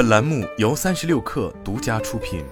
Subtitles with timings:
[0.00, 2.42] 本栏目由三十六氪独家出品。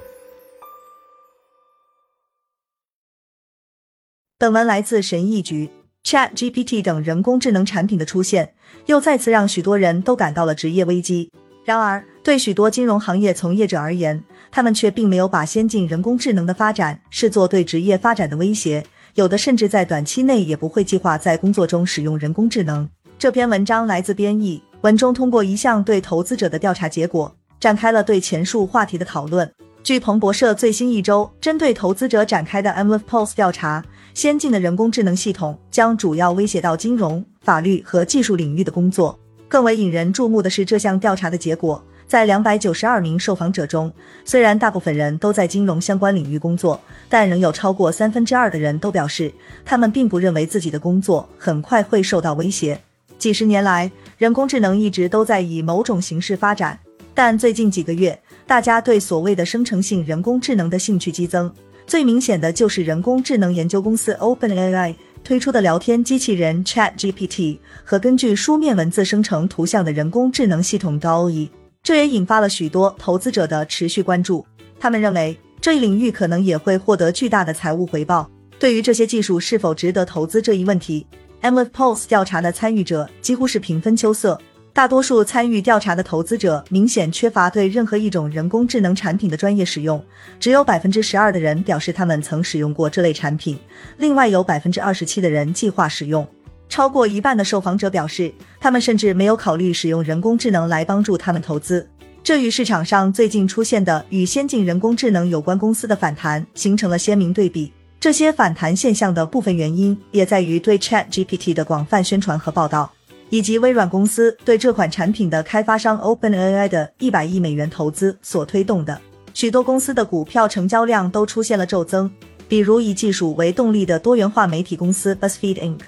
[4.36, 5.70] 本文来自神译局。
[6.04, 8.52] Chat GPT 等人工智能产品的出现，
[8.84, 11.32] 又再次让许多人都感到了职业危机。
[11.64, 18.84] 然而，对许多金融行业从业者而言，他们却并没有把先进人工智能的发展视作对职业发展的威胁。
[19.14, 22.86] 有的甚至在短期内也不会计划在工作中使用人工智能。
[23.18, 29.50] 这篇文章来自编译，文中通过一项对投资者的调查结果，展开了对前述话题的讨论。
[29.82, 39.18] 据彭博社最新一周针对投资者展开的 m l f Pulse 调查，先进的人工智能系统将主要威胁到金融、法律和技术领域的工作。
[39.48, 41.82] 更为引人注目的是，这项调查的结果。
[42.06, 43.92] 在两百九十二名受访者中，
[44.24, 49.30] 虽然大部分人都在金融相关领域工作，但仍有超过三分之二的人都表示，
[49.64, 52.80] 他们并不认为自己的工作很快会受到威胁。
[53.18, 56.78] 几十年来，人工智能一直都在以某种形式发展，
[57.18, 61.52] 但最近几个月，大家对所谓的生成性人工智能的兴趣激增。
[61.84, 64.94] 最明显的就是人工智能研究公司 OpenAI
[65.24, 71.50] 推出的聊天机器人 ChatGPT 和根据书面文字生成图像的人工智能系统 d a l e。
[71.82, 74.46] 这也引发了许多投资者的持续关注。
[74.78, 78.30] 他们认为这一领域可能也会获得巨大的财务回报。
[78.60, 81.04] 对于这些技术是否值得投资这一问题
[81.40, 84.40] e m i l Pulse 调查的参与者几乎是平分秋色。
[84.72, 90.02] 大多数参与调查的投资者明显缺乏对任何一种人工智能产品的专业使用，
[90.38, 93.58] 只有百分之十二的人表示他们曾使用过这类产品，
[93.96, 96.26] 另外有百分之二十七的人计划使用。
[96.68, 101.88] 超过一半的受访者表示，他们甚至没有考虑使用人工智能来帮助他们投资。
[102.22, 107.72] 这与市场上最近出现的与先进人工智能有关公司的反弹形成了鲜明对比。
[107.98, 112.92] 这些反弹现象的部分原因也在于对 Chat GPT 的广泛宣传和报道，
[113.30, 119.00] 以及微软公司对这款产品的开发商 OpenAI 的一百亿美元投资所推动的。
[119.34, 122.10] 许多公司的股票成交量都出现了骤增，
[122.48, 125.80] 比如以技术为动力的多元化媒体公司 BuzzFeed Inc。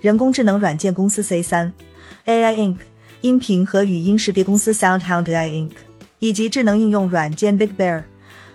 [0.00, 1.72] 人工智能软件公司 C 三
[2.26, 2.76] AI Inc，
[3.22, 5.70] 音频和语音识别公司 SoundHound AI Inc，
[6.18, 8.02] 以及智能应用软件 Big Bear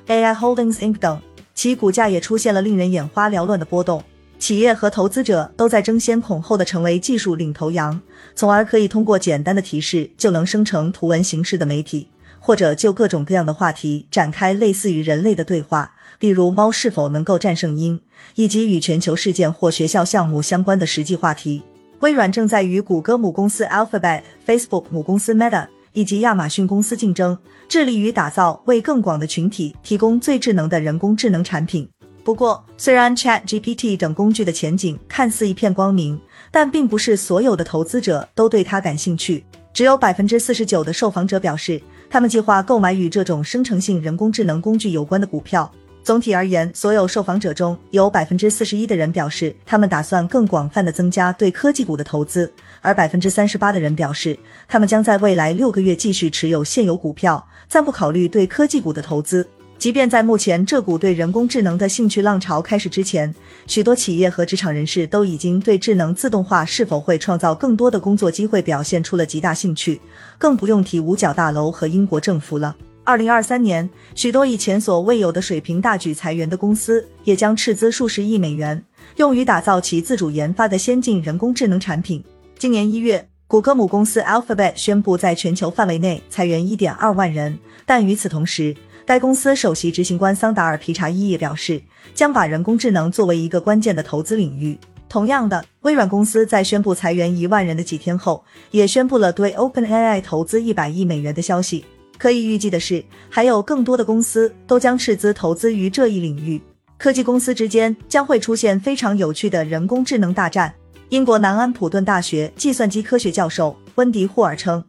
[0.07, 1.19] AI Holdings Inc 等，
[1.55, 4.03] 其股价也出现了令人眼花缭乱的波动。
[4.43, 8.01] 企业和投资者都在争先恐后的成为技术领头羊，
[8.35, 12.09] 从而可以通过简单的提示就能生成图文形式的媒体，
[12.39, 15.93] 或者就各种各样的话题展开类似于人类的对话。
[16.19, 18.01] 例如，猫是否能够战胜鹰，
[18.35, 21.63] 以及与全球事件或学校项目相关的实际话题。
[22.01, 27.37] 微软正在与谷歌母公司 Alphabet、Facebook 母公司 Meta 以及亚马逊公司竞争，
[27.69, 31.87] 致力于打造为更广的群体提供最智能的人工智能产品。
[32.23, 36.17] 不过，虽然 Chat GPT 等工具的前景看似一片光明，
[36.51, 39.43] 但并不是所有的投资者都对它感兴趣。
[39.73, 45.69] 只有百分之四十九的受访者表示，他们计划购买与这种生成性人工智能工具有关的股票。
[46.01, 52.51] 总体而言，所有受访者中有百分之四十一的人表示，他们打算更广泛的增加对科技股的投资，
[52.81, 59.47] 而百分之三十八的人表示，他们将在未来六个月继续持有现有股票，暂不考虑对科技股的投资。
[59.83, 63.35] 即便在目前这股对人工智能的兴趣浪潮开始之前，
[63.67, 69.99] 许多企业和职场人士都已经对智能自动化是否会创造更多的工作机会表现出了极大兴趣，
[70.37, 72.73] 更不用提五角大楼和英国政府了。
[73.03, 78.81] 二零二三年，许多以前所未有的水平大举裁员的公司，也将斥资数十亿美元，
[79.17, 82.23] 用于打造其自主研发的先进人工智能产品。
[82.57, 88.73] 今年一月，谷歌母公司 Alphabet 宣布在全球范围内裁员一点二万人，但与此同时，
[89.05, 91.81] 该公司首席执行官桑达尔皮查伊也表示，
[92.15, 94.77] 将把人工智能作为一个关键的投资领域。
[95.09, 101.85] 同样的，微软公司在宣布裁员一万人的几天后，也宣布了对 OpenAI 投资一百亿美元的消息。
[102.17, 106.61] 可以预计的是，还有更多的公司都将斥资投资于这一领域。
[106.97, 110.73] 科技公司之间将会出现非常有趣的人工智能大战。
[111.09, 114.83] 英国南安普顿大学计算机科学教授温迪霍尔称，